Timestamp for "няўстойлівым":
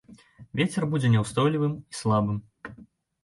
1.15-1.75